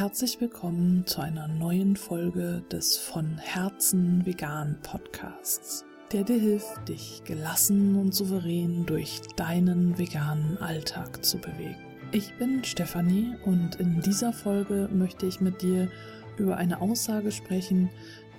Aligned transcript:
Herzlich 0.00 0.40
willkommen 0.40 1.04
zu 1.06 1.20
einer 1.20 1.46
neuen 1.46 1.94
Folge 1.94 2.62
des 2.72 2.96
von 2.96 3.36
Herzen 3.36 4.24
vegan 4.24 4.78
Podcasts, 4.82 5.84
der 6.10 6.24
dir 6.24 6.38
hilft, 6.40 6.88
dich 6.88 7.22
gelassen 7.24 7.96
und 7.96 8.14
souverän 8.14 8.86
durch 8.86 9.20
deinen 9.36 9.98
veganen 9.98 10.56
Alltag 10.56 11.22
zu 11.22 11.36
bewegen. 11.36 11.76
Ich 12.12 12.32
bin 12.38 12.64
Stefanie 12.64 13.34
und 13.44 13.74
in 13.74 14.00
dieser 14.00 14.32
Folge 14.32 14.88
möchte 14.90 15.26
ich 15.26 15.42
mit 15.42 15.60
dir 15.60 15.90
über 16.38 16.56
eine 16.56 16.80
Aussage 16.80 17.30
sprechen, 17.30 17.90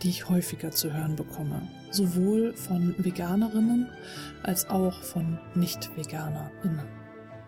die 0.02 0.10
ich 0.10 0.30
häufiger 0.30 0.72
zu 0.72 0.92
hören 0.92 1.16
bekomme, 1.16 1.62
sowohl 1.92 2.56
von 2.56 2.96
Veganerinnen 2.98 3.88
als 4.42 4.68
auch 4.68 5.04
von 5.04 5.38
Nicht-Veganerinnen. 5.54 7.01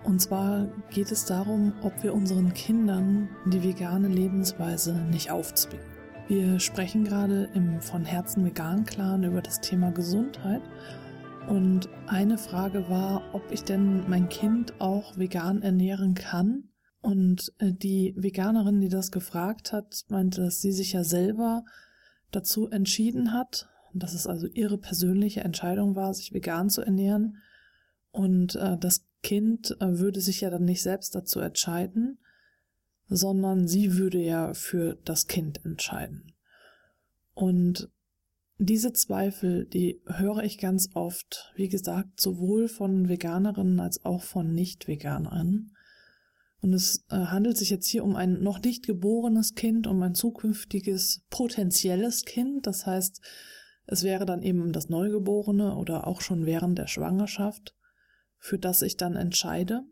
Und 0.04 0.20
zwar 0.20 0.68
geht 0.90 1.12
es 1.12 1.26
darum, 1.26 1.74
ob 1.82 2.04
wir 2.04 2.14
unseren 2.14 2.54
Kindern 2.54 3.30
die 3.46 3.64
vegane 3.64 4.10
Lebensweise 4.10 4.94
nicht 4.94 5.32
aufzwingen. 5.32 5.86
Wir 6.28 6.60
sprechen 6.60 7.04
gerade 7.04 7.50
im 7.54 7.82
von 7.82 8.06
Herzen 8.06 8.46
vegan 8.46 8.86
Clan 8.86 9.24
über 9.24 9.42
das 9.42 9.60
Thema 9.62 9.92
Gesundheit 9.92 10.62
und 11.48 11.90
eine 12.08 12.38
Frage 12.38 12.90
war, 12.90 13.34
ob 13.34 13.52
ich 13.52 13.64
denn 13.64 14.10
mein 14.10 14.30
Kind 14.30 14.80
auch 14.80 15.18
vegan 15.18 15.62
ernähren 15.62 16.16
kann. 16.16 16.70
Und 17.02 17.54
äh, 17.60 17.74
die 17.74 18.14
Veganerin, 18.16 18.80
die 18.80 18.88
das 18.88 19.12
gefragt 19.12 19.74
hat, 19.74 20.06
meinte, 20.08 20.42
dass 20.42 20.62
sie 20.62 20.72
sich 20.72 20.94
ja 20.94 21.04
selber 21.04 21.66
dazu 22.32 22.70
entschieden 22.70 23.34
hat, 23.34 23.68
dass 23.94 24.14
es 24.14 24.26
also 24.26 24.48
ihre 24.48 24.78
persönliche 24.78 25.42
Entscheidung 25.42 25.96
war, 25.96 26.14
sich 26.14 26.34
vegan 26.34 26.70
zu 26.70 26.82
ernähren. 26.82 27.38
Und 28.12 28.56
äh, 28.56 28.78
das 28.78 29.06
Kind 29.24 29.76
äh, 29.80 29.98
würde 29.98 30.22
sich 30.22 30.42
ja 30.42 30.52
dann 30.52 30.66
nicht 30.66 30.84
selbst 30.84 31.16
dazu 31.16 31.40
entscheiden, 31.40 32.20
sondern 33.08 33.68
sie 33.68 33.98
würde 33.98 34.20
ja 34.20 34.54
für 34.54 34.98
das 35.06 35.28
Kind 35.28 35.66
entscheiden. 35.66 36.34
Und 37.34 37.90
diese 38.60 38.94
Zweifel, 38.94 39.66
die 39.66 40.02
höre 40.06 40.44
ich 40.44 40.58
ganz 40.58 40.90
oft, 40.94 41.52
wie 41.56 41.70
gesagt, 41.70 42.20
sowohl 42.20 42.68
von 42.68 43.10
Veganerinnen 43.10 43.80
als 43.80 44.06
auch 44.06 44.22
von 44.22 44.54
Nicht-Veganern. 44.54 45.72
Und 46.62 46.74
es 46.74 47.06
äh, 47.10 47.16
handelt 47.16 47.58
sich 47.58 47.70
jetzt 47.70 47.88
hier 47.88 48.04
um 48.04 48.16
ein 48.16 48.42
noch 48.42 48.62
nicht 48.62 48.86
geborenes 48.86 49.56
Kind, 49.56 49.88
um 49.88 50.02
ein 50.02 50.16
zukünftiges 50.16 51.26
potenzielles 51.30 52.24
Kind. 52.24 52.68
Das 52.68 52.86
heißt, 52.86 53.22
es 53.86 54.04
wäre 54.04 54.26
dann 54.26 54.44
eben 54.44 54.72
das 54.72 54.88
Neugeborene 54.88 55.76
oder 55.76 56.08
auch 56.08 56.22
schon 56.22 56.46
während 56.46 56.78
der 56.78 56.88
Schwangerschaft 56.88 57.76
für 58.44 58.60
das 58.60 58.82
ich 58.82 58.98
dann 58.98 59.16
entscheide. 59.16 59.84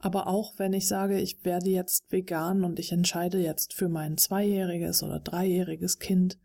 Aber 0.00 0.26
auch 0.26 0.58
wenn 0.58 0.72
ich 0.72 0.88
sage, 0.88 1.20
ich 1.20 1.44
werde 1.44 1.70
jetzt 1.70 2.10
vegan 2.10 2.64
und 2.64 2.80
ich 2.80 2.90
entscheide 2.90 3.38
jetzt 3.38 3.74
für 3.74 3.88
mein 3.88 4.18
zweijähriges 4.18 5.04
oder 5.04 5.20
dreijähriges 5.20 6.00
Kind, 6.00 6.36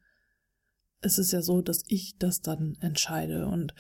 ist 1.02 1.18
es 1.18 1.32
ja 1.32 1.42
so, 1.42 1.64
dass 1.64 1.84
ich 1.88 2.18
das 2.20 2.42
dann 2.42 2.78
entscheide. 2.80 3.48
Und 3.48 3.74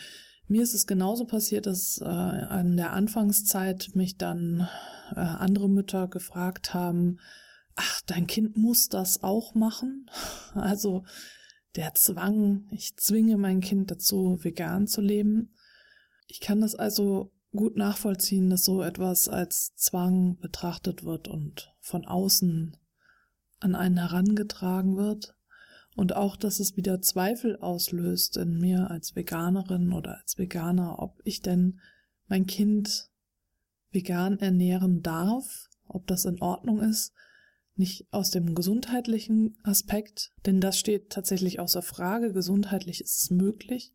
mir 0.47 0.63
ist 0.63 0.73
es 0.73 0.87
genauso 0.87 1.25
passiert, 1.25 1.67
dass 1.67 2.01
äh, 2.01 2.05
an 2.05 2.75
der 2.77 2.93
Anfangszeit 2.93 3.91
mich 3.93 4.17
dann 4.17 4.67
äh, 5.11 5.19
andere 5.19 5.69
Mütter 5.69 6.07
gefragt 6.07 6.73
haben, 6.73 7.19
ach, 7.75 8.01
dein 8.07 8.25
Kind 8.25 8.57
muss 8.57 8.89
das 8.89 9.21
auch 9.21 9.53
machen. 9.53 10.09
Also 10.55 11.03
der 11.75 11.93
Zwang, 11.93 12.67
ich 12.71 12.97
zwinge 12.97 13.37
mein 13.37 13.61
Kind 13.61 13.91
dazu, 13.91 14.39
vegan 14.41 14.87
zu 14.87 15.01
leben. 15.01 15.53
Ich 16.27 16.39
kann 16.41 16.61
das 16.61 16.75
also 16.75 17.31
gut 17.55 17.77
nachvollziehen, 17.77 18.49
dass 18.49 18.63
so 18.63 18.83
etwas 18.83 19.27
als 19.29 19.73
Zwang 19.75 20.37
betrachtet 20.37 21.03
wird 21.03 21.27
und 21.27 21.73
von 21.79 22.05
außen 22.05 22.77
an 23.59 23.75
einen 23.75 23.97
herangetragen 23.97 24.97
wird. 24.97 25.35
Und 25.95 26.15
auch, 26.15 26.35
dass 26.35 26.59
es 26.59 26.77
wieder 26.77 27.01
Zweifel 27.01 27.57
auslöst 27.57 28.37
in 28.37 28.59
mir 28.59 28.91
als 28.91 29.15
Veganerin 29.15 29.93
oder 29.93 30.19
als 30.19 30.37
Veganer, 30.37 30.99
ob 30.99 31.19
ich 31.23 31.41
denn 31.41 31.79
mein 32.27 32.45
Kind 32.45 33.09
vegan 33.89 34.37
ernähren 34.37 35.01
darf, 35.01 35.69
ob 35.87 36.05
das 36.05 36.25
in 36.25 36.39
Ordnung 36.39 36.81
ist, 36.81 37.13
nicht 37.75 38.07
aus 38.11 38.29
dem 38.29 38.53
gesundheitlichen 38.53 39.57
Aspekt, 39.63 40.33
denn 40.45 40.61
das 40.61 40.77
steht 40.77 41.09
tatsächlich 41.09 41.59
außer 41.59 41.81
Frage, 41.81 42.31
gesundheitlich 42.33 43.01
ist 43.01 43.23
es 43.23 43.31
möglich, 43.31 43.93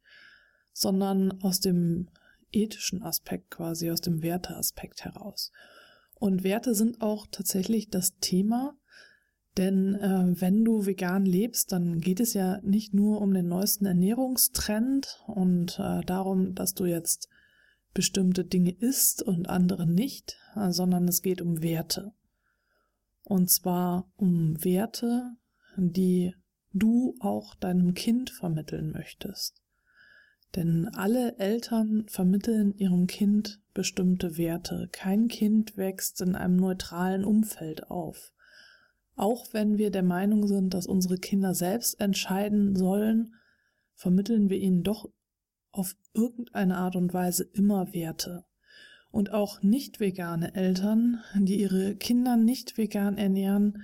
sondern 0.72 1.40
aus 1.42 1.60
dem 1.60 2.08
ethischen 2.52 3.02
Aspekt 3.02 3.50
quasi, 3.50 3.90
aus 3.90 4.00
dem 4.00 4.22
Werteaspekt 4.22 5.04
heraus. 5.04 5.52
Und 6.14 6.44
Werte 6.44 6.74
sind 6.74 7.00
auch 7.00 7.26
tatsächlich 7.30 7.90
das 7.90 8.16
Thema, 8.18 8.76
denn 9.56 9.96
äh, 9.96 10.40
wenn 10.40 10.64
du 10.64 10.86
vegan 10.86 11.26
lebst, 11.26 11.72
dann 11.72 12.00
geht 12.00 12.20
es 12.20 12.32
ja 12.32 12.60
nicht 12.62 12.94
nur 12.94 13.20
um 13.20 13.34
den 13.34 13.48
neuesten 13.48 13.84
Ernährungstrend 13.84 15.22
und 15.26 15.78
äh, 15.78 16.00
darum, 16.02 16.54
dass 16.54 16.74
du 16.74 16.86
jetzt 16.86 17.28
bestimmte 17.92 18.44
Dinge 18.44 18.70
isst 18.70 19.22
und 19.22 19.48
andere 19.48 19.86
nicht, 19.86 20.38
äh, 20.56 20.70
sondern 20.70 21.06
es 21.06 21.20
geht 21.20 21.42
um 21.42 21.62
Werte. 21.62 22.12
Und 23.24 23.50
zwar 23.50 24.10
um 24.16 24.62
Werte, 24.64 25.36
die 25.76 26.34
du 26.72 27.16
auch 27.20 27.54
deinem 27.54 27.92
Kind 27.92 28.30
vermitteln 28.30 28.90
möchtest. 28.90 29.61
Denn 30.54 30.88
alle 30.88 31.38
Eltern 31.38 32.04
vermitteln 32.08 32.74
ihrem 32.76 33.06
Kind 33.06 33.60
bestimmte 33.72 34.36
Werte. 34.36 34.88
Kein 34.92 35.28
Kind 35.28 35.76
wächst 35.76 36.20
in 36.20 36.34
einem 36.34 36.56
neutralen 36.56 37.24
Umfeld 37.24 37.90
auf. 37.90 38.32
Auch 39.16 39.52
wenn 39.52 39.78
wir 39.78 39.90
der 39.90 40.02
Meinung 40.02 40.46
sind, 40.46 40.74
dass 40.74 40.86
unsere 40.86 41.16
Kinder 41.16 41.54
selbst 41.54 42.00
entscheiden 42.00 42.76
sollen, 42.76 43.34
vermitteln 43.94 44.50
wir 44.50 44.58
ihnen 44.58 44.82
doch 44.82 45.10
auf 45.70 45.96
irgendeine 46.12 46.76
Art 46.76 46.96
und 46.96 47.14
Weise 47.14 47.44
immer 47.44 47.92
Werte. 47.94 48.44
Und 49.10 49.30
auch 49.32 49.62
nicht 49.62 50.00
vegane 50.00 50.54
Eltern, 50.54 51.20
die 51.34 51.60
ihre 51.60 51.96
Kinder 51.96 52.36
nicht 52.36 52.78
vegan 52.78 53.18
ernähren, 53.18 53.82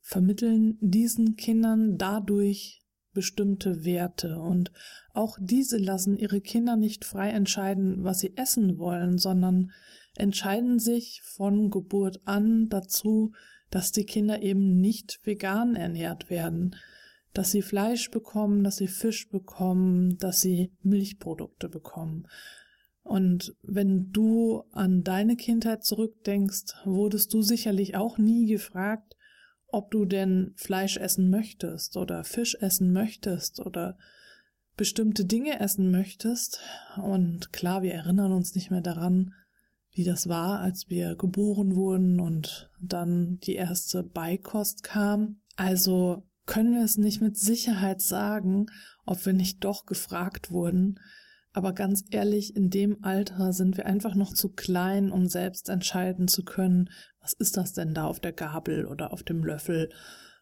vermitteln 0.00 0.76
diesen 0.80 1.36
Kindern 1.36 1.98
dadurch 1.98 2.81
bestimmte 3.12 3.84
Werte 3.84 4.38
und 4.38 4.72
auch 5.12 5.38
diese 5.40 5.78
lassen 5.78 6.16
ihre 6.16 6.40
Kinder 6.40 6.76
nicht 6.76 7.04
frei 7.04 7.30
entscheiden, 7.30 8.04
was 8.04 8.20
sie 8.20 8.36
essen 8.36 8.78
wollen, 8.78 9.18
sondern 9.18 9.70
entscheiden 10.16 10.78
sich 10.78 11.22
von 11.22 11.70
Geburt 11.70 12.20
an 12.24 12.68
dazu, 12.68 13.32
dass 13.70 13.92
die 13.92 14.04
Kinder 14.04 14.42
eben 14.42 14.80
nicht 14.80 15.20
vegan 15.24 15.76
ernährt 15.76 16.30
werden, 16.30 16.76
dass 17.32 17.50
sie 17.50 17.62
Fleisch 17.62 18.10
bekommen, 18.10 18.62
dass 18.62 18.76
sie 18.76 18.88
Fisch 18.88 19.30
bekommen, 19.30 20.18
dass 20.18 20.40
sie 20.40 20.72
Milchprodukte 20.82 21.68
bekommen. 21.68 22.28
Und 23.02 23.54
wenn 23.62 24.12
du 24.12 24.62
an 24.72 25.02
deine 25.02 25.36
Kindheit 25.36 25.84
zurückdenkst, 25.84 26.74
wurdest 26.84 27.32
du 27.34 27.42
sicherlich 27.42 27.96
auch 27.96 28.18
nie 28.18 28.46
gefragt, 28.46 29.16
ob 29.72 29.90
du 29.90 30.04
denn 30.04 30.52
Fleisch 30.56 30.96
essen 30.96 31.30
möchtest 31.30 31.96
oder 31.96 32.24
Fisch 32.24 32.56
essen 32.60 32.92
möchtest 32.92 33.58
oder 33.60 33.98
bestimmte 34.76 35.24
Dinge 35.24 35.60
essen 35.60 35.90
möchtest. 35.90 36.60
Und 37.02 37.52
klar, 37.52 37.82
wir 37.82 37.92
erinnern 37.92 38.32
uns 38.32 38.54
nicht 38.54 38.70
mehr 38.70 38.80
daran, 38.80 39.34
wie 39.92 40.04
das 40.04 40.28
war, 40.28 40.60
als 40.60 40.88
wir 40.88 41.16
geboren 41.16 41.74
wurden 41.74 42.20
und 42.20 42.70
dann 42.80 43.38
die 43.40 43.54
erste 43.54 44.02
Beikost 44.02 44.82
kam. 44.82 45.40
Also 45.56 46.22
können 46.46 46.74
wir 46.74 46.84
es 46.84 46.96
nicht 46.96 47.20
mit 47.20 47.36
Sicherheit 47.36 48.00
sagen, 48.00 48.66
ob 49.04 49.24
wir 49.26 49.32
nicht 49.32 49.64
doch 49.64 49.86
gefragt 49.86 50.50
wurden. 50.50 50.98
Aber 51.52 51.72
ganz 51.74 52.04
ehrlich, 52.10 52.56
in 52.56 52.70
dem 52.70 53.04
Alter 53.04 53.52
sind 53.52 53.76
wir 53.76 53.86
einfach 53.86 54.14
noch 54.14 54.32
zu 54.32 54.48
klein, 54.48 55.10
um 55.10 55.26
selbst 55.26 55.68
entscheiden 55.68 56.26
zu 56.28 56.44
können, 56.44 56.88
was 57.20 57.34
ist 57.34 57.56
das 57.56 57.72
denn 57.72 57.94
da 57.94 58.06
auf 58.06 58.20
der 58.20 58.32
Gabel 58.32 58.86
oder 58.86 59.12
auf 59.12 59.22
dem 59.22 59.44
Löffel? 59.44 59.90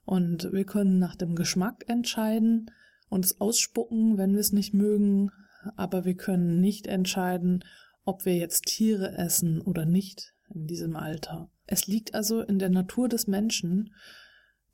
Und 0.04 0.52
wir 0.52 0.64
können 0.64 0.98
nach 0.98 1.16
dem 1.16 1.34
Geschmack 1.34 1.84
entscheiden 1.88 2.70
und 3.08 3.24
es 3.24 3.40
ausspucken, 3.40 4.18
wenn 4.18 4.32
wir 4.32 4.40
es 4.40 4.52
nicht 4.52 4.72
mögen, 4.72 5.30
aber 5.76 6.04
wir 6.04 6.14
können 6.14 6.60
nicht 6.60 6.86
entscheiden, 6.86 7.64
ob 8.04 8.24
wir 8.24 8.36
jetzt 8.36 8.66
Tiere 8.66 9.16
essen 9.18 9.60
oder 9.60 9.84
nicht 9.84 10.32
in 10.48 10.66
diesem 10.66 10.96
Alter. 10.96 11.50
Es 11.66 11.86
liegt 11.86 12.14
also 12.14 12.40
in 12.40 12.58
der 12.58 12.70
Natur 12.70 13.08
des 13.08 13.26
Menschen, 13.26 13.94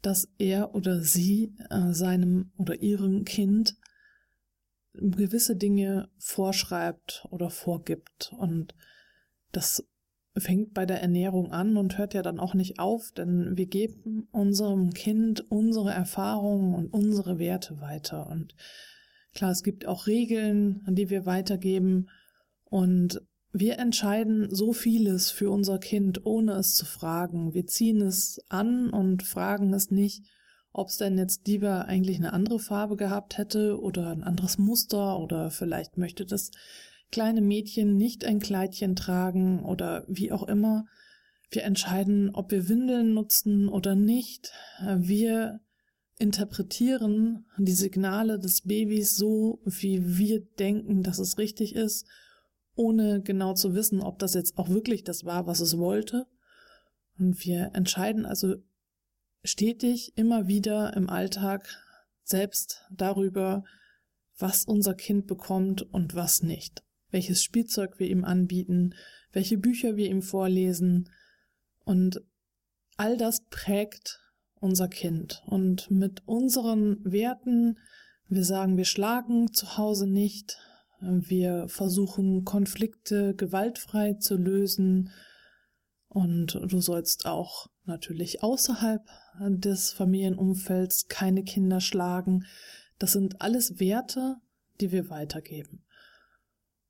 dass 0.03 0.29
er 0.39 0.75
oder 0.75 1.03
sie 1.03 1.55
äh, 1.71 1.93
seinem 1.93 2.53
oder 2.57 2.81
ihrem 2.81 3.25
Kind 3.25 3.77
gewisse 5.01 5.57
Dinge 5.57 6.09
vorschreibt 6.19 7.27
oder 7.31 7.51
vorgibt. 7.51 8.33
Und 8.39 8.75
das 9.53 9.85
fängt 10.37 10.75
bei 10.75 10.85
der 10.87 11.01
Ernährung 11.01 11.51
an 11.53 11.77
und 11.77 11.99
hört 11.99 12.15
ja 12.15 12.23
dann 12.23 12.39
auch 12.39 12.55
nicht 12.55 12.79
auf, 12.79 13.13
denn 13.13 13.57
wir 13.57 13.67
geben 13.67 14.29
unserem 14.33 14.93
Kind 14.93 15.51
unsere 15.51 15.93
Erfahrungen 15.93 16.75
und 16.75 16.93
unsere 16.93 17.39
Werte 17.39 17.81
weiter. 17.81 18.27
Und 18.29 18.55
klar, 19.35 19.51
es 19.51 19.63
gibt 19.63 19.87
auch 19.87 20.07
Regeln, 20.07 20.85
die 20.89 21.11
wir 21.11 21.27
weitergeben. 21.27 22.09
Und 22.65 23.23
wir 23.53 23.79
entscheiden 23.79 24.55
so 24.55 24.73
vieles 24.73 25.31
für 25.31 25.51
unser 25.51 25.79
Kind, 25.79 26.27
ohne 26.27 26.53
es 26.53 26.75
zu 26.75 26.85
fragen. 26.85 27.55
Wir 27.55 27.67
ziehen 27.67 28.03
es 28.03 28.39
an 28.49 28.91
und 28.91 29.23
fragen 29.23 29.73
es 29.73 29.91
nicht, 29.91 30.27
ob 30.77 30.89
es 30.89 30.97
denn 30.97 31.19
jetzt 31.19 31.47
lieber 31.47 31.87
eigentlich 31.87 32.19
eine 32.19 32.33
andere 32.33 32.59
Farbe 32.59 32.97
gehabt 32.97 33.39
hätte 33.39 33.81
oder 33.81 34.11
ein 34.11 34.23
anderes 34.23 34.59
Muster 34.59 35.19
oder 35.19 35.51
vielleicht 35.51 35.97
möchte 35.97 36.27
das 36.27 36.51
kleine 37.11 37.41
Mädchen 37.41 37.97
nicht 37.97 38.25
ein 38.25 38.41
Kleidchen 38.41 38.97
tragen 38.97 39.65
oder 39.65 40.05
wie 40.09 40.33
auch 40.33 40.43
immer. 40.43 40.87
Wir 41.51 41.65
entscheiden, 41.65 42.31
ob 42.35 42.51
wir 42.51 42.69
Windeln 42.69 43.15
nutzen 43.15 43.69
oder 43.69 43.95
nicht. 43.95 44.53
Wir 44.97 45.61
interpretieren 46.19 47.47
die 47.59 47.73
Signale 47.73 48.39
des 48.39 48.63
Babys 48.63 49.17
so, 49.17 49.61
wie 49.65 50.19
wir 50.19 50.41
denken, 50.41 51.03
dass 51.03 51.19
es 51.19 51.39
richtig 51.39 51.75
ist 51.75 52.07
ohne 52.77 53.23
genau 53.23 53.55
zu 53.55 53.75
wissen, 53.75 54.01
ob 54.01 54.19
das 54.19 54.35
jetzt 54.35 54.59
auch 54.59 54.69
wirklich 54.69 55.03
das 55.03 55.25
war, 55.25 55.47
was 55.47 55.61
es 55.61 55.79
wollte. 55.79 56.27
Und 57.19 57.45
wir 57.45 57.71
entscheiden 57.73 58.27
also 58.27 58.57
stetig 59.47 60.17
immer 60.17 60.47
wieder 60.47 60.95
im 60.97 61.09
Alltag 61.09 61.69
selbst 62.23 62.85
darüber, 62.91 63.65
was 64.39 64.65
unser 64.65 64.95
Kind 64.95 65.27
bekommt 65.27 65.83
und 65.83 66.15
was 66.15 66.43
nicht, 66.43 66.85
welches 67.11 67.43
Spielzeug 67.43 67.99
wir 67.99 68.09
ihm 68.09 68.25
anbieten, 68.25 68.95
welche 69.33 69.59
Bücher 69.59 69.97
wir 69.97 70.09
ihm 70.09 70.23
vorlesen. 70.23 71.09
Und 71.85 72.21
all 72.97 73.17
das 73.17 73.45
prägt 73.51 74.21
unser 74.61 74.89
Kind. 74.89 75.43
Und 75.47 75.91
mit 75.91 76.23
unseren 76.27 76.99
Werten, 77.05 77.79
wir 78.29 78.45
sagen, 78.45 78.77
wir 78.77 78.85
schlagen 78.85 79.53
zu 79.53 79.77
Hause 79.77 80.07
nicht, 80.07 80.59
wir 81.01 81.69
versuchen 81.69 82.45
Konflikte 82.45 83.35
gewaltfrei 83.35 84.15
zu 84.15 84.37
lösen 84.37 85.11
und 86.09 86.59
du 86.67 86.81
sollst 86.81 87.27
auch 87.27 87.69
natürlich 87.85 88.43
außerhalb 88.43 89.03
des 89.41 89.93
Familienumfelds 89.93 91.09
keine 91.09 91.45
Kinder 91.45 91.81
schlagen. 91.81 92.47
Das 92.99 93.13
sind 93.13 93.43
alles 93.43 93.79
Werte, 93.79 94.37
die 94.81 94.93
wir 94.93 95.11
weitergeben. 95.11 95.85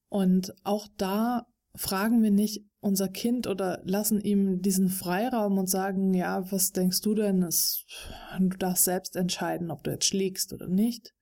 Und 0.09 0.55
auch 0.65 0.87
da 0.97 1.47
fragen 1.75 2.23
wir 2.23 2.31
nicht 2.31 2.65
unser 2.81 3.09
Kind 3.09 3.47
oder 3.47 3.83
lassen 3.85 4.21
ihm 4.21 4.63
diesen 4.63 4.89
Freiraum 4.89 5.59
und 5.59 5.69
sagen, 5.69 6.15
ja, 6.15 6.51
was 6.53 6.73
denkst 6.73 7.01
du 7.01 7.15
denn? 7.15 7.41
du 7.41 8.57
darfst 8.59 8.85
selbst 8.85 9.17
entscheiden, 9.17 9.71
ob 9.71 9.83
du 9.83 9.91
jetzt 9.91 10.07
schlägst 10.07 10.53
oder 10.53 10.69
nicht. 10.69 11.15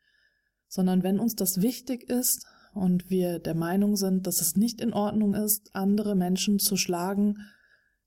Sondern 0.69 1.03
wenn 1.03 1.19
uns 1.19 1.37
das 1.37 1.63
wichtig 1.63 2.11
ist, 2.11 2.47
und 2.75 3.09
wir 3.09 3.39
der 3.39 3.55
Meinung 3.55 3.97
sind, 3.97 4.27
dass 4.27 4.41
es 4.41 4.57
nicht 4.57 4.81
in 4.81 4.93
Ordnung 4.93 5.35
ist, 5.35 5.71
andere 5.75 6.17
Menschen 6.17 6.59
zu 6.59 6.77
schlagen, 6.77 7.39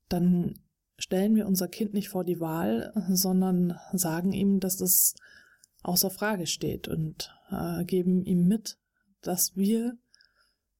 dann 0.08 0.58
stellen 0.98 1.34
wir 1.34 1.46
unser 1.46 1.68
Kind 1.68 1.94
nicht 1.94 2.08
vor 2.08 2.24
die 2.24 2.40
Wahl, 2.40 2.92
sondern 3.08 3.78
sagen 3.92 4.32
ihm, 4.32 4.60
dass 4.60 4.80
es 4.80 5.14
außer 5.82 6.10
Frage 6.10 6.46
steht 6.46 6.88
und 6.88 7.34
äh, 7.50 7.84
geben 7.84 8.24
ihm 8.24 8.46
mit, 8.48 8.78
dass 9.22 9.56
wir 9.56 9.96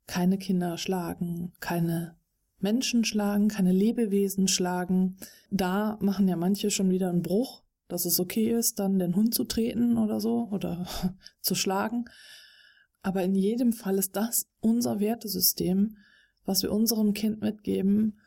keine 0.07 0.39
Kinder 0.39 0.77
schlagen, 0.79 1.53
keine 1.61 2.17
Menschen 2.59 3.05
schlagen, 3.05 3.49
keine 3.49 3.73
Lebewesen 3.73 4.49
schlagen. 4.49 5.17
Da 5.51 5.99
machen 6.01 6.27
ja 6.27 6.37
manche 6.37 6.71
schon 6.71 6.91
wieder 6.91 7.11
einen 7.11 7.23
Bruch, 7.23 7.63
dass 7.87 8.05
es 8.05 8.19
okay 8.19 8.51
ist, 8.51 8.79
dann 8.81 8.99
den 8.99 9.15
Hund 9.15 9.35
zu 9.35 9.45
treten 9.45 9.97
oder 9.97 10.21
so 10.21 10.49
oder 10.51 10.87
zu 11.41 11.55
schlagen. 11.55 12.07
Aber 13.03 13.23
in 13.23 13.35
jedem 13.35 13.73
Fall 13.73 13.99
ist 13.99 14.17
das 14.17 14.49
unser 14.61 14.99
Wertesystem, 14.99 15.97
was 16.45 16.63
wir 16.63 16.73
unserem 16.73 17.13
Kind 17.13 17.41
mitgeben 17.41 18.19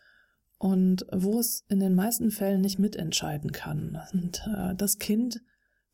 und 0.62 1.08
wo 1.12 1.40
es 1.40 1.66
in 1.70 1.80
den 1.80 1.96
meisten 1.96 2.30
Fällen 2.30 2.62
nicht 2.62 2.78
mitentscheiden 2.78 3.52
kann. 3.52 4.00
Und 4.14 4.48
äh, 4.56 4.76
das 4.76 5.00
Kind 5.00 5.42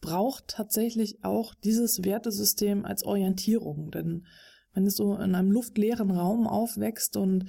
braucht 0.02 0.50
tatsächlich 0.50 1.24
auch 1.24 1.56
dieses 1.56 2.04
Wertesystem 2.04 2.84
als 2.84 3.04
Orientierung, 3.04 3.92
denn 3.92 4.26
wenn 4.74 4.86
es 4.86 4.98
so 4.98 5.16
in 5.16 5.36
einem 5.36 5.54
luftleeren 5.54 6.12
Raum 6.12 6.48
aufwächst 6.48 7.16
und 7.16 7.46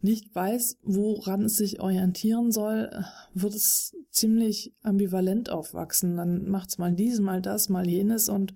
nicht 0.00 0.34
weiß, 0.34 0.78
woran 0.82 1.44
es 1.44 1.56
sich 1.56 1.78
orientieren 1.78 2.50
soll, 2.50 2.90
wird 3.34 3.54
es 3.54 3.96
ziemlich 4.10 4.74
ambivalent 4.82 5.50
aufwachsen. 5.50 6.16
Dann 6.16 6.48
macht 6.48 6.70
es 6.70 6.78
mal 6.78 6.92
dies, 6.92 7.20
mal 7.20 7.40
das, 7.40 7.68
mal 7.68 7.88
jenes 7.88 8.28
und 8.28 8.52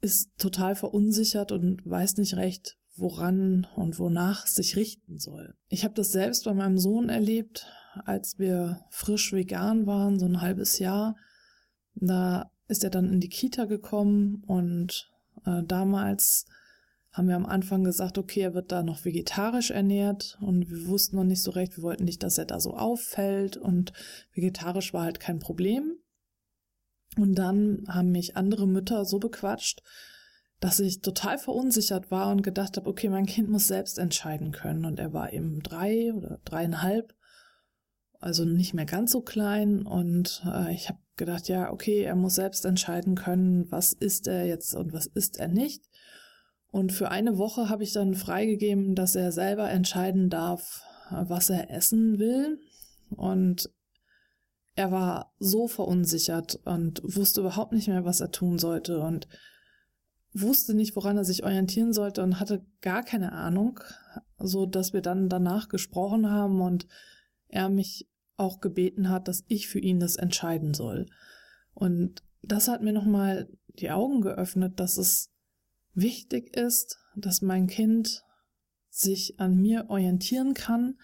ist 0.00 0.36
total 0.38 0.74
verunsichert 0.74 1.52
und 1.52 1.88
weiß 1.88 2.16
nicht 2.16 2.34
recht, 2.34 2.79
woran 3.00 3.66
und 3.76 3.98
wonach 3.98 4.46
sich 4.46 4.76
richten 4.76 5.18
soll. 5.18 5.54
Ich 5.68 5.84
habe 5.84 5.94
das 5.94 6.12
selbst 6.12 6.44
bei 6.44 6.54
meinem 6.54 6.78
Sohn 6.78 7.08
erlebt, 7.08 7.66
als 8.04 8.38
wir 8.38 8.84
frisch 8.90 9.32
vegan 9.32 9.86
waren, 9.86 10.18
so 10.18 10.26
ein 10.26 10.40
halbes 10.40 10.78
Jahr. 10.78 11.16
Da 11.94 12.50
ist 12.68 12.84
er 12.84 12.90
dann 12.90 13.12
in 13.12 13.20
die 13.20 13.28
Kita 13.28 13.64
gekommen 13.64 14.44
und 14.46 15.10
äh, 15.44 15.62
damals 15.64 16.46
haben 17.12 17.28
wir 17.28 17.36
am 17.36 17.46
Anfang 17.46 17.82
gesagt, 17.82 18.18
okay, 18.18 18.40
er 18.40 18.54
wird 18.54 18.70
da 18.70 18.82
noch 18.82 19.04
vegetarisch 19.04 19.72
ernährt 19.72 20.38
und 20.40 20.70
wir 20.70 20.86
wussten 20.86 21.16
noch 21.16 21.24
nicht 21.24 21.42
so 21.42 21.50
recht, 21.50 21.76
wir 21.76 21.82
wollten 21.82 22.04
nicht, 22.04 22.22
dass 22.22 22.38
er 22.38 22.44
da 22.44 22.60
so 22.60 22.76
auffällt 22.76 23.56
und 23.56 23.92
vegetarisch 24.32 24.94
war 24.94 25.04
halt 25.04 25.18
kein 25.18 25.40
Problem. 25.40 25.96
Und 27.16 27.34
dann 27.34 27.84
haben 27.88 28.12
mich 28.12 28.36
andere 28.36 28.68
Mütter 28.68 29.04
so 29.04 29.18
bequatscht, 29.18 29.82
dass 30.60 30.78
ich 30.78 31.00
total 31.00 31.38
verunsichert 31.38 32.10
war 32.10 32.30
und 32.30 32.42
gedacht 32.42 32.76
habe, 32.76 32.88
okay, 32.88 33.08
mein 33.08 33.26
Kind 33.26 33.48
muss 33.48 33.66
selbst 33.66 33.98
entscheiden 33.98 34.52
können. 34.52 34.84
Und 34.84 34.98
er 34.98 35.14
war 35.14 35.32
eben 35.32 35.62
drei 35.62 36.12
oder 36.12 36.38
dreieinhalb, 36.44 37.14
also 38.18 38.44
nicht 38.44 38.74
mehr 38.74 38.84
ganz 38.84 39.12
so 39.12 39.22
klein. 39.22 39.86
Und 39.86 40.42
äh, 40.46 40.74
ich 40.74 40.90
habe 40.90 40.98
gedacht, 41.16 41.48
ja, 41.48 41.72
okay, 41.72 42.02
er 42.02 42.14
muss 42.14 42.34
selbst 42.34 42.66
entscheiden 42.66 43.14
können, 43.14 43.70
was 43.72 43.94
ist 43.94 44.26
er 44.26 44.46
jetzt 44.46 44.74
und 44.74 44.92
was 44.92 45.06
ist 45.06 45.38
er 45.38 45.48
nicht. 45.48 45.88
Und 46.70 46.92
für 46.92 47.10
eine 47.10 47.38
Woche 47.38 47.70
habe 47.70 47.82
ich 47.82 47.92
dann 47.92 48.14
freigegeben, 48.14 48.94
dass 48.94 49.14
er 49.16 49.32
selber 49.32 49.70
entscheiden 49.70 50.28
darf, 50.28 50.82
was 51.10 51.50
er 51.50 51.70
essen 51.70 52.18
will. 52.18 52.60
Und 53.16 53.70
er 54.76 54.92
war 54.92 55.34
so 55.38 55.68
verunsichert 55.68 56.60
und 56.64 57.00
wusste 57.02 57.40
überhaupt 57.40 57.72
nicht 57.72 57.88
mehr, 57.88 58.04
was 58.04 58.20
er 58.20 58.30
tun 58.30 58.58
sollte 58.58 59.00
und 59.00 59.26
wusste 60.32 60.74
nicht, 60.74 60.94
woran 60.96 61.16
er 61.16 61.24
sich 61.24 61.44
orientieren 61.44 61.92
sollte 61.92 62.22
und 62.22 62.38
hatte 62.38 62.64
gar 62.80 63.02
keine 63.02 63.32
Ahnung, 63.32 63.80
so 64.38 64.66
dass 64.66 64.92
wir 64.92 65.00
dann 65.00 65.28
danach 65.28 65.68
gesprochen 65.68 66.30
haben 66.30 66.60
und 66.60 66.86
er 67.48 67.68
mich 67.68 68.08
auch 68.36 68.60
gebeten 68.60 69.08
hat, 69.08 69.28
dass 69.28 69.44
ich 69.48 69.68
für 69.68 69.80
ihn 69.80 70.00
das 70.00 70.16
entscheiden 70.16 70.72
soll. 70.72 71.06
Und 71.74 72.22
das 72.42 72.68
hat 72.68 72.82
mir 72.82 72.92
nochmal 72.92 73.48
die 73.78 73.90
Augen 73.90 74.22
geöffnet, 74.22 74.80
dass 74.80 74.96
es 74.96 75.30
wichtig 75.94 76.56
ist, 76.56 76.98
dass 77.16 77.42
mein 77.42 77.66
Kind 77.66 78.24
sich 78.88 79.38
an 79.38 79.56
mir 79.56 79.86
orientieren 79.88 80.54
kann, 80.54 80.98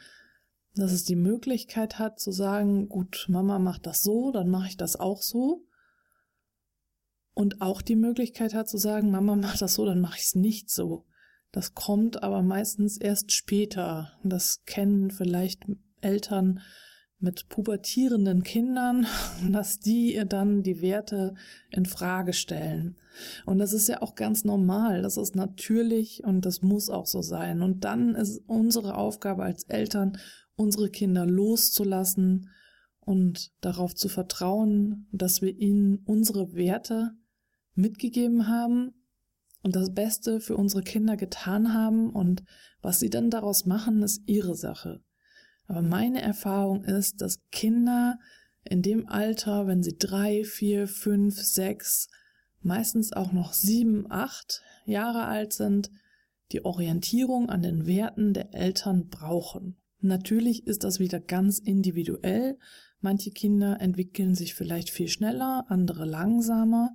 dass 0.75 0.93
es 0.93 1.05
die 1.05 1.17
Möglichkeit 1.17 1.99
hat 1.99 2.21
zu 2.21 2.33
sagen, 2.33 2.89
gut, 2.89 3.27
Mama 3.29 3.59
macht 3.59 3.87
das 3.87 4.03
so, 4.03 4.31
dann 4.31 4.49
mache 4.49 4.69
ich 4.69 4.77
das 4.77 4.97
auch 4.97 5.23
so. 5.23 5.66
Und 7.39 7.61
auch 7.61 7.83
die 7.83 7.97
Möglichkeit 7.97 8.55
hat 8.55 8.67
zu 8.67 8.79
sagen, 8.79 9.11
Mama 9.11 9.37
macht 9.37 9.61
das 9.61 9.75
so, 9.75 9.85
dann 9.85 10.01
mache 10.01 10.17
ich 10.17 10.25
es 10.25 10.35
nicht 10.35 10.71
so. 10.71 11.05
Das 11.53 11.75
kommt 11.75 12.23
aber 12.23 12.43
meistens 12.43 12.97
erst 12.97 13.31
später. 13.31 14.11
Das 14.25 14.65
kennen 14.65 15.11
vielleicht 15.11 15.67
Eltern 16.01 16.61
mit 17.19 17.51
pubertierenden 17.51 18.43
Kindern, 18.43 19.07
dass 19.53 19.81
die 19.81 20.19
dann 20.27 20.63
die 20.63 20.81
Werte 20.81 21.35
in 21.69 21.85
Frage 21.85 22.33
stellen. 22.33 22.97
Und 23.45 23.59
das 23.59 23.75
ist 23.75 23.91
ja 23.91 24.01
auch 24.01 24.15
ganz 24.15 24.45
normal, 24.45 25.03
das 25.03 25.19
ist 25.19 25.37
natürlich 25.37 26.25
und 26.25 26.47
das 26.47 26.63
muss 26.63 26.89
auch 26.89 27.07
so 27.07 27.21
sein. 27.21 27.61
Und 27.61 27.85
dann 27.85 28.15
ist 28.15 28.41
unsere 28.47 28.97
Aufgabe 28.97 29.43
als 29.43 29.65
Eltern, 29.65 30.17
unsere 30.55 30.89
Kinder 30.89 31.27
loszulassen 31.27 32.49
und 33.01 33.53
darauf 33.61 33.95
zu 33.95 34.09
vertrauen, 34.09 35.07
dass 35.13 35.43
wir 35.43 35.55
ihnen 35.55 35.99
unsere 36.07 36.55
Werte 36.55 37.13
mitgegeben 37.77 38.49
haben 38.49 38.95
und 39.63 39.77
das 39.77 39.93
Beste 39.93 40.41
für 40.41 40.57
unsere 40.57 40.83
Kinder 40.83 41.17
getan 41.17 41.73
haben 41.75 42.11
und 42.11 42.45
was 42.83 43.01
sie 43.01 43.11
dann 43.11 43.31
daraus 43.31 43.67
machen, 43.67 44.03
ist 44.03 44.23
ihre 44.27 44.55
Sache. 44.55 45.03
Aber 45.67 45.83
meine 45.83 46.23
Erfahrung 46.23 46.85
ist, 46.85 47.21
dass 47.21 47.41
Kinder 47.51 48.19
in 48.65 48.83
dem 48.83 49.09
Alter, 49.09 49.67
wenn 49.67 49.83
sie 49.83 49.97
drei, 49.99 50.45
vier, 50.45 50.89
fünf, 50.89 51.41
sechs, 51.41 52.09
meistens 52.61 53.13
auch 53.13 53.33
noch 53.33 53.53
sieben, 53.53 54.11
acht 54.11 54.63
Jahre 54.85 55.25
alt 55.25 55.53
sind, 55.53 55.91
die 56.53 56.65
Orientierung 56.65 57.49
an 57.49 57.63
den 57.63 57.87
Werten 57.87 58.35
der 58.35 58.55
Eltern 58.55 59.09
brauchen. 59.09 59.77
Natürlich 60.01 60.67
ist 60.67 60.85
das 60.85 61.01
wieder 61.01 61.21
ganz 61.21 61.59
individuell. 61.59 62.59
Manche 63.01 63.31
Kinder 63.31 63.81
entwickeln 63.81 64.35
sich 64.35 64.55
vielleicht 64.55 64.91
viel 64.91 65.09
schneller, 65.09 65.65
andere 65.69 66.05
langsamer. 66.05 66.95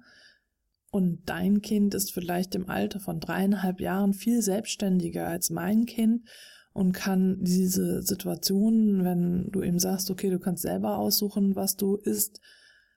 Und 0.92 1.22
dein 1.26 1.62
Kind 1.62 1.96
ist 1.96 2.12
vielleicht 2.12 2.54
im 2.54 2.70
Alter 2.70 3.00
von 3.00 3.20
dreieinhalb 3.20 3.80
Jahren 3.80 4.14
viel 4.14 4.42
selbstständiger 4.42 5.26
als 5.26 5.50
mein 5.50 5.86
Kind 5.86 6.28
und 6.74 6.92
kann 6.92 7.38
diese 7.42 8.02
Situation, 8.04 9.04
wenn 9.04 9.50
du 9.52 9.62
ihm 9.62 9.80
sagst, 9.80 10.12
okay, 10.12 10.30
du 10.30 10.40
kannst 10.40 10.64
selber 10.64 10.98
aussuchen, 10.98 11.56
was 11.56 11.78
du 11.78 11.96
isst, 11.96 12.42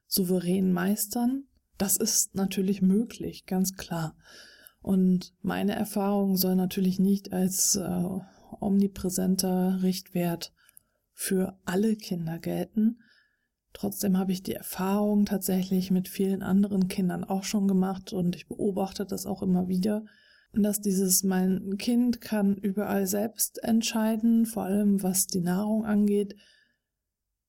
souverän 0.07 0.73
meistern. 0.73 1.45
Das 1.79 1.97
ist 1.97 2.35
natürlich 2.35 2.83
möglich, 2.83 3.47
ganz 3.47 3.77
klar. 3.77 4.17
Und 4.83 5.33
meine 5.41 5.75
Erfahrung 5.75 6.37
soll 6.37 6.57
natürlich 6.57 6.99
nicht 6.99 7.33
als 7.33 7.77
äh, 7.77 8.05
omnipräsenter 8.61 9.83
Richtwert 9.83 10.53
für 11.13 11.57
alle 11.65 11.97
Kinder 11.97 12.39
gelten. 12.39 12.99
Trotzdem 13.75 14.17
habe 14.17 14.33
ich 14.33 14.43
die 14.43 14.55
Erfahrung 14.55 15.27
tatsächlich 15.27 15.91
mit 15.91 16.09
vielen 16.09 16.43
anderen 16.43 16.87
Kindern 16.87 17.25
auch 17.25 17.43
schon 17.43 17.67
gemacht 17.67 18.13
und 18.13 18.37
ich 18.37 18.47
beobachte 18.47 19.05
das 19.05 19.27
auch 19.27 19.43
immer 19.43 19.67
wieder, 19.69 20.05
dass 20.53 20.81
dieses 20.81 21.25
mein 21.25 21.77
Kind 21.77 22.21
kann 22.21 22.57
überall 22.57 23.09
selbst 23.09 23.63
entscheiden, 23.65 24.47
vor 24.47 24.63
allem 24.63 25.03
was 25.03 25.27
die 25.27 25.41
Nahrung 25.41 25.85
angeht, 25.85 26.37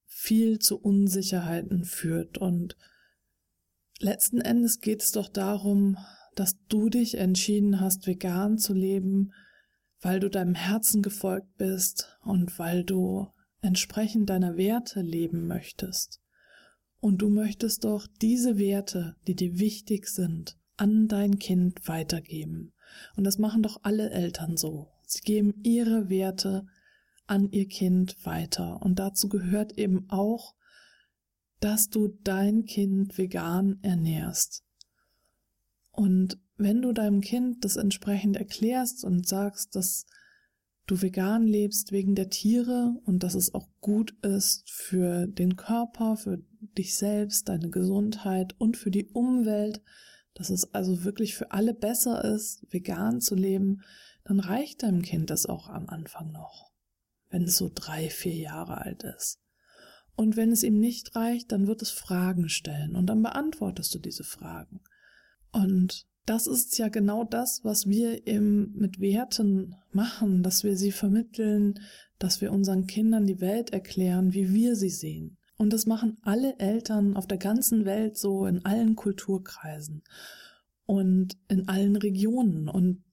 viel 0.08 0.58
zu 0.58 0.80
Unsicherheiten 0.82 1.86
führt. 1.86 2.40
Und 2.40 2.76
letzten 4.00 4.42
Endes 4.42 4.80
geht 4.80 5.04
es 5.04 5.12
doch 5.12 5.30
darum, 5.30 5.98
dass 6.34 6.58
du 6.68 6.90
dich 6.90 7.20
entschieden 7.20 7.80
hast, 7.80 8.08
vegan 8.08 8.58
zu 8.58 8.74
leben, 8.74 9.32
weil 10.02 10.20
du 10.20 10.30
deinem 10.30 10.56
Herzen 10.56 11.04
gefolgt 11.04 11.56
bist 11.58 12.18
und 12.24 12.58
weil 12.58 12.84
du 12.84 13.28
entsprechend 13.66 14.30
deiner 14.30 14.58
Werte 14.58 15.02
leben 15.02 15.48
möchtest. 15.48 16.22
Und 17.00 17.22
du 17.22 17.30
möchtest 17.30 17.84
doch 17.84 18.08
diese 18.22 18.58
Werte, 18.58 19.16
die 19.28 19.36
dir 19.36 19.60
wichtig 19.60 20.08
sind, 20.08 20.58
an 20.78 21.08
dein 21.08 21.40
Kind 21.40 21.88
weitergeben. 21.88 22.74
Und 23.16 23.26
das 23.26 23.38
machen 23.38 23.64
doch 23.64 23.80
alle 23.84 24.10
Eltern 24.10 24.58
so. 24.58 24.92
Sie 25.06 25.22
geben 25.22 25.54
ihre 25.64 26.10
Werte 26.10 26.66
an 27.28 27.50
ihr 27.52 27.68
Kind 27.68 28.26
weiter. 28.26 28.82
Und 28.82 29.00
dazu 29.00 29.30
gehört 29.30 29.78
eben 29.78 30.10
auch, 30.10 30.56
dass 31.60 31.90
du 31.90 32.10
dein 32.24 32.66
Kind 32.66 33.18
vegan 33.18 33.80
ernährst. 33.82 34.64
Und 35.92 36.40
wenn 36.58 36.82
du 36.82 36.92
deinem 36.92 37.22
Kind 37.22 37.64
das 37.66 37.76
entsprechend 37.76 38.38
erklärst 38.38 39.04
und 39.04 39.28
sagst, 39.28 39.76
dass 39.76 40.06
du 40.86 41.02
vegan 41.02 41.48
lebst 41.48 41.92
wegen 41.92 42.16
der 42.16 42.30
Tiere 42.30 42.96
und 43.06 43.24
dass 43.24 43.36
es 43.36 43.54
auch 43.54 43.68
gut 43.82 44.16
ist 44.24 44.70
für 44.70 45.28
den 45.28 45.56
Körper, 45.56 46.18
für 46.18 46.44
dich 46.78 46.96
selbst, 46.96 47.50
deine 47.50 47.70
Gesundheit 47.70 48.56
und 48.60 48.78
für 48.78 48.92
die 48.92 49.08
Umwelt, 49.08 49.82
dass 50.34 50.50
es 50.50 50.74
also 50.74 51.04
wirklich 51.04 51.36
für 51.36 51.52
alle 51.52 51.74
besser 51.74 52.24
ist, 52.24 52.66
vegan 52.72 53.22
zu 53.22 53.36
leben, 53.36 53.82
dann 54.26 54.40
reicht 54.40 54.84
deinem 54.84 55.02
Kind 55.02 55.30
das 55.30 55.46
auch 55.46 55.70
am 55.70 55.88
Anfang 55.88 56.32
noch, 56.32 56.72
wenn 57.30 57.44
es 57.44 57.58
so 57.58 57.72
drei, 57.74 58.10
vier 58.10 58.36
Jahre 58.36 58.80
alt 58.80 59.04
ist. 59.04 59.40
Und 60.16 60.36
wenn 60.38 60.52
es 60.52 60.64
ihm 60.64 60.80
nicht 60.80 61.16
reicht, 61.16 61.52
dann 61.52 61.68
wird 61.68 61.82
es 61.82 61.92
Fragen 61.92 62.48
stellen 62.48 62.96
und 62.96 63.08
dann 63.08 63.22
beantwortest 63.22 63.94
du 63.94 64.00
diese 64.00 64.24
Fragen. 64.24 64.82
Und 65.52 66.08
das 66.26 66.48
ist 66.48 66.78
ja 66.78 66.90
genau 66.90 67.24
das, 67.24 67.64
was 67.64 67.88
wir 67.88 68.26
eben 68.28 68.74
mit 68.76 69.00
Werten 69.00 69.76
machen, 69.92 70.42
dass 70.42 70.64
wir 70.64 70.76
sie 70.76 70.92
vermitteln, 70.92 71.80
dass 72.18 72.42
wir 72.42 72.52
unseren 72.52 72.88
Kindern 72.88 73.28
die 73.28 73.42
Welt 73.42 73.72
erklären, 73.72 74.34
wie 74.34 74.54
wir 74.54 74.76
sie 74.76 74.90
sehen. 74.90 75.38
Und 75.58 75.72
das 75.72 75.86
machen 75.86 76.18
alle 76.24 76.58
Eltern 76.60 77.16
auf 77.16 77.28
der 77.28 77.38
ganzen 77.38 77.86
Welt 77.86 78.18
so 78.18 78.46
in 78.46 78.66
allen 78.66 78.96
Kulturkreisen 78.96 80.04
und 80.86 81.38
in 81.48 81.68
allen 81.68 81.96
Regionen. 81.96 82.68
Und 82.68 83.04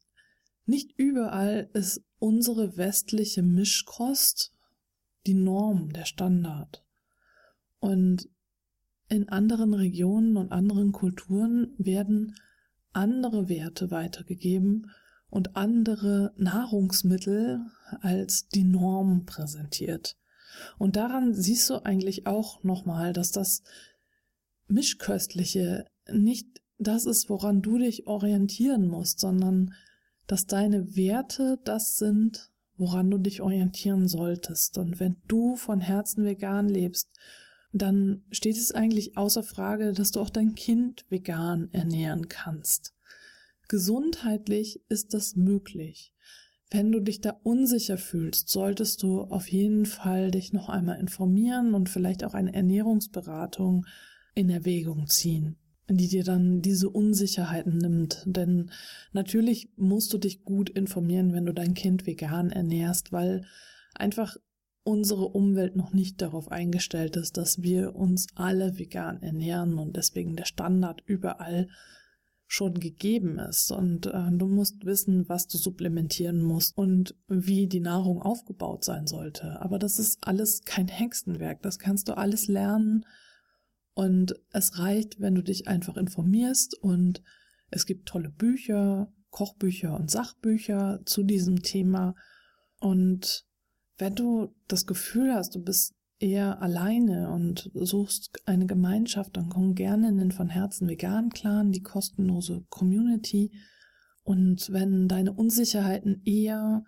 nicht 0.64 0.92
überall 0.96 1.68
ist 1.74 2.02
unsere 2.18 2.76
westliche 2.76 3.42
Mischkost 3.42 4.52
die 5.26 5.34
Norm, 5.34 5.92
der 5.92 6.04
Standard. 6.04 6.84
Und 7.78 8.28
in 9.08 9.28
anderen 9.28 9.74
Regionen 9.74 10.36
und 10.36 10.50
anderen 10.50 10.92
Kulturen 10.92 11.74
werden 11.78 12.34
andere 12.92 13.48
Werte 13.48 13.90
weitergegeben 13.90 14.90
und 15.30 15.56
andere 15.56 16.32
Nahrungsmittel 16.36 17.60
als 18.00 18.48
die 18.48 18.64
Norm 18.64 19.24
präsentiert. 19.24 20.16
Und 20.78 20.96
daran 20.96 21.34
siehst 21.34 21.70
du 21.70 21.84
eigentlich 21.84 22.26
auch 22.26 22.62
nochmal, 22.62 23.12
dass 23.12 23.30
das 23.30 23.62
Mischköstliche 24.68 25.86
nicht 26.10 26.60
das 26.78 27.06
ist, 27.06 27.30
woran 27.30 27.62
du 27.62 27.78
dich 27.78 28.06
orientieren 28.06 28.88
musst, 28.88 29.20
sondern 29.20 29.74
dass 30.26 30.46
deine 30.46 30.96
Werte 30.96 31.58
das 31.64 31.96
sind, 31.96 32.50
woran 32.76 33.10
du 33.10 33.18
dich 33.18 33.40
orientieren 33.40 34.08
solltest. 34.08 34.78
Und 34.78 34.98
wenn 35.00 35.16
du 35.28 35.56
von 35.56 35.80
Herzen 35.80 36.24
vegan 36.24 36.68
lebst, 36.68 37.08
dann 37.72 38.22
steht 38.30 38.56
es 38.56 38.72
eigentlich 38.72 39.16
außer 39.16 39.42
Frage, 39.42 39.92
dass 39.92 40.10
du 40.10 40.20
auch 40.20 40.30
dein 40.30 40.54
Kind 40.54 41.06
vegan 41.08 41.68
ernähren 41.72 42.28
kannst. 42.28 42.94
Gesundheitlich 43.68 44.82
ist 44.88 45.14
das 45.14 45.36
möglich. 45.36 46.12
Wenn 46.70 46.92
du 46.92 47.00
dich 47.00 47.20
da 47.20 47.38
unsicher 47.42 47.98
fühlst, 47.98 48.48
solltest 48.48 49.02
du 49.02 49.22
auf 49.22 49.48
jeden 49.48 49.86
Fall 49.86 50.30
dich 50.30 50.52
noch 50.52 50.68
einmal 50.68 50.98
informieren 50.98 51.74
und 51.74 51.88
vielleicht 51.88 52.24
auch 52.24 52.34
eine 52.34 52.54
Ernährungsberatung 52.54 53.86
in 54.34 54.48
Erwägung 54.48 55.06
ziehen, 55.06 55.56
die 55.88 56.08
dir 56.08 56.24
dann 56.24 56.62
diese 56.62 56.88
Unsicherheiten 56.88 57.76
nimmt. 57.76 58.22
Denn 58.26 58.70
natürlich 59.12 59.68
musst 59.76 60.12
du 60.12 60.18
dich 60.18 60.44
gut 60.44 60.70
informieren, 60.70 61.34
wenn 61.34 61.46
du 61.46 61.52
dein 61.52 61.74
Kind 61.74 62.06
vegan 62.06 62.50
ernährst, 62.50 63.12
weil 63.12 63.44
einfach 63.94 64.36
unsere 64.84 65.28
Umwelt 65.28 65.76
noch 65.76 65.92
nicht 65.92 66.20
darauf 66.20 66.50
eingestellt 66.50 67.16
ist, 67.16 67.36
dass 67.36 67.62
wir 67.62 67.94
uns 67.94 68.26
alle 68.34 68.78
vegan 68.78 69.22
ernähren 69.22 69.78
und 69.78 69.96
deswegen 69.96 70.36
der 70.36 70.44
Standard 70.44 71.02
überall 71.06 71.68
schon 72.52 72.74
gegeben 72.74 73.38
ist. 73.38 73.70
Und 73.72 74.06
äh, 74.06 74.30
du 74.30 74.46
musst 74.46 74.84
wissen, 74.84 75.28
was 75.28 75.46
du 75.46 75.56
supplementieren 75.56 76.42
musst 76.42 76.76
und 76.76 77.14
wie 77.26 77.66
die 77.66 77.80
Nahrung 77.80 78.20
aufgebaut 78.20 78.84
sein 78.84 79.06
sollte. 79.06 79.60
Aber 79.62 79.78
das 79.78 79.98
ist 79.98 80.18
alles 80.26 80.62
kein 80.64 80.88
Hexenwerk. 80.88 81.62
Das 81.62 81.78
kannst 81.78 82.08
du 82.08 82.16
alles 82.16 82.48
lernen. 82.48 83.06
Und 83.94 84.34
es 84.50 84.78
reicht, 84.78 85.20
wenn 85.20 85.34
du 85.34 85.42
dich 85.42 85.68
einfach 85.68 85.96
informierst 85.96 86.78
und 86.82 87.22
es 87.70 87.86
gibt 87.86 88.08
tolle 88.08 88.30
Bücher, 88.30 89.12
Kochbücher 89.30 89.98
und 89.98 90.10
Sachbücher 90.10 91.00
zu 91.06 91.22
diesem 91.22 91.62
Thema. 91.62 92.14
Und 92.80 93.46
wenn 94.02 94.16
du 94.16 94.52
das 94.66 94.84
Gefühl 94.84 95.32
hast, 95.32 95.54
du 95.54 95.62
bist 95.62 95.94
eher 96.18 96.60
alleine 96.60 97.30
und 97.30 97.70
suchst 97.72 98.32
eine 98.46 98.66
Gemeinschaft, 98.66 99.36
dann 99.36 99.48
komm 99.48 99.76
gerne 99.76 100.08
in 100.08 100.18
den 100.18 100.32
von 100.32 100.48
Herzen 100.48 100.88
vegan 100.88 101.30
Clan, 101.30 101.70
die 101.70 101.84
kostenlose 101.84 102.64
Community. 102.68 103.52
Und 104.24 104.72
wenn 104.72 105.06
deine 105.06 105.32
Unsicherheiten 105.32 106.20
eher 106.24 106.82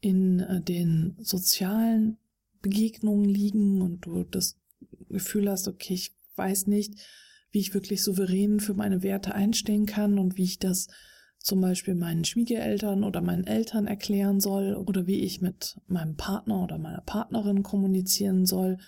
in 0.00 0.40
äh, 0.40 0.60
den 0.60 1.16
sozialen 1.18 2.18
Begegnungen 2.60 3.24
liegen 3.24 3.80
und 3.80 4.04
du 4.04 4.24
das 4.24 4.58
Gefühl 5.08 5.50
hast, 5.50 5.66
okay, 5.66 5.94
ich 5.94 6.12
weiß 6.36 6.66
nicht, 6.66 6.94
wie 7.52 7.60
ich 7.60 7.72
wirklich 7.72 8.02
souverän 8.02 8.60
für 8.60 8.74
meine 8.74 9.02
Werte 9.02 9.34
einstehen 9.34 9.86
kann 9.86 10.18
und 10.18 10.36
wie 10.36 10.44
ich 10.44 10.58
das 10.58 10.88
zum 11.42 11.60
Beispiel 11.60 11.94
meinen 11.94 12.24
Schwiegereltern 12.24 13.02
oder 13.02 13.22
meinen 13.22 13.46
Eltern 13.46 13.86
erklären 13.86 14.40
soll 14.40 14.74
oder 14.74 15.06
wie 15.06 15.20
ich 15.20 15.40
mit 15.40 15.80
meinem 15.86 16.16
Partner 16.16 16.62
oder 16.62 16.78
meiner 16.78 17.00
Partnerin 17.00 17.62
kommunizieren 17.62 18.44
soll, 18.44 18.78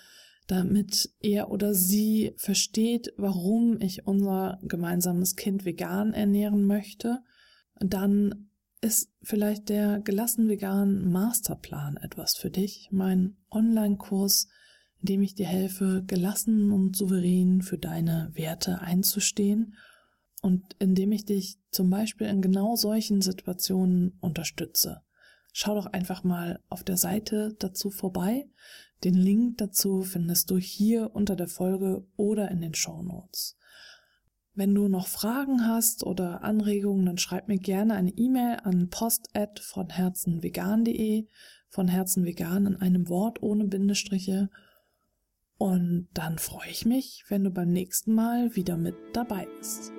damit 0.47 1.11
er 1.19 1.49
oder 1.49 1.73
sie 1.73 2.33
versteht, 2.37 3.11
warum 3.17 3.81
ich 3.81 4.05
unser 4.05 4.59
gemeinsames 4.61 5.35
Kind 5.35 5.65
vegan 5.65 6.13
ernähren 6.13 6.65
möchte, 6.65 7.23
dann 7.79 8.49
ist 8.81 9.11
vielleicht 9.23 9.69
der 9.69 10.01
gelassen 10.01 10.47
vegan 10.47 11.09
Masterplan 11.09 11.97
etwas 11.97 12.35
für 12.35 12.51
dich, 12.51 12.89
mein 12.91 13.37
Online-Kurs, 13.49 14.49
in 15.01 15.05
dem 15.07 15.21
ich 15.21 15.33
dir 15.33 15.47
helfe, 15.47 16.03
gelassen 16.05 16.71
und 16.71 16.95
souverän 16.95 17.61
für 17.61 17.77
deine 17.77 18.29
Werte 18.33 18.81
einzustehen 18.81 19.75
und 20.43 20.75
indem 20.77 21.13
ich 21.13 21.23
dich 21.23 21.57
zum 21.71 21.89
Beispiel 21.89 22.27
in 22.27 22.41
genau 22.41 22.75
solchen 22.75 23.21
Situationen 23.21 24.17
unterstütze. 24.19 25.01
Schau 25.53 25.73
doch 25.73 25.85
einfach 25.85 26.25
mal 26.25 26.59
auf 26.67 26.83
der 26.83 26.97
Seite 26.97 27.55
dazu 27.59 27.89
vorbei. 27.89 28.49
Den 29.05 29.13
Link 29.13 29.57
dazu 29.59 30.01
findest 30.01 30.51
du 30.51 30.57
hier 30.57 31.15
unter 31.15 31.37
der 31.37 31.47
Folge 31.47 32.05
oder 32.17 32.51
in 32.51 32.59
den 32.59 32.73
Show 32.73 33.01
Notes. 33.01 33.57
Wenn 34.53 34.75
du 34.75 34.89
noch 34.89 35.07
Fragen 35.07 35.65
hast 35.65 36.03
oder 36.03 36.43
Anregungen, 36.43 37.05
dann 37.05 37.17
schreib 37.17 37.47
mir 37.47 37.57
gerne 37.57 37.95
eine 37.95 38.11
E-Mail 38.11 38.57
an 38.63 38.89
post 38.89 39.29
von 39.61 39.89
herzenvegan.de, 39.89 41.25
von 41.69 41.87
Herzen 41.87 42.25
vegan 42.25 42.65
in 42.65 42.75
einem 42.75 43.07
Wort 43.07 43.41
ohne 43.41 43.63
Bindestriche. 43.63 44.49
Und 45.57 46.09
dann 46.13 46.37
freue 46.37 46.69
ich 46.69 46.85
mich, 46.85 47.23
wenn 47.29 47.45
du 47.45 47.49
beim 47.49 47.71
nächsten 47.71 48.13
Mal 48.13 48.57
wieder 48.57 48.75
mit 48.75 48.95
dabei 49.13 49.47
bist. 49.57 49.93